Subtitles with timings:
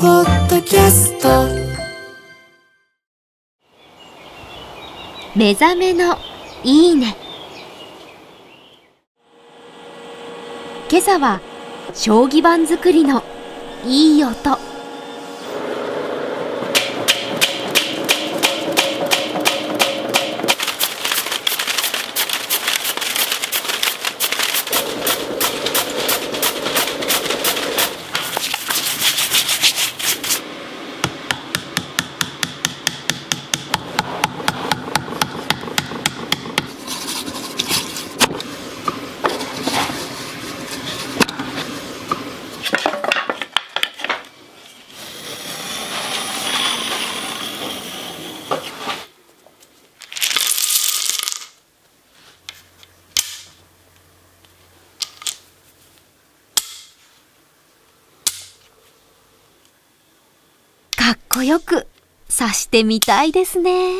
[0.00, 1.28] ポッドキャスト。
[5.34, 6.16] 目覚めの
[6.62, 7.16] いいね。
[10.88, 11.40] 今朝は
[11.94, 13.24] 将棋盤作りの
[13.84, 14.68] いい音。
[61.38, 61.86] こよく
[62.36, 63.92] 刺してみたいですね。